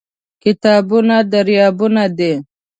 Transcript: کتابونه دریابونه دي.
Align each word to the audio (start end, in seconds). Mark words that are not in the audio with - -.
کتابونه 0.43 1.17
دریابونه 1.31 2.05
دي. 2.17 2.33